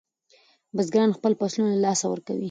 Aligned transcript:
بزګران 0.75 1.11
خپل 1.17 1.31
فصلونه 1.39 1.71
له 1.73 1.79
لاسه 1.85 2.05
ورکوي. 2.09 2.39